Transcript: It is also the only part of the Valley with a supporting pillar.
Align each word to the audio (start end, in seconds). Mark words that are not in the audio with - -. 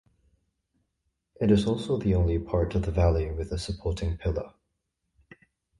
It 1.39 1.51
is 1.51 1.67
also 1.67 1.95
the 1.95 2.15
only 2.15 2.39
part 2.39 2.73
of 2.73 2.81
the 2.81 2.91
Valley 2.91 3.29
with 3.29 3.51
a 3.51 3.59
supporting 3.59 4.17
pillar. 4.17 4.53